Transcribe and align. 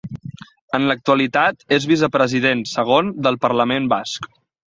En 0.77 0.85
l'actualitat 0.91 1.75
és 1.77 1.85
vicepresident 1.91 2.65
segon 2.73 3.13
del 3.27 3.39
Parlament 3.47 3.93
Basc. 3.95 4.29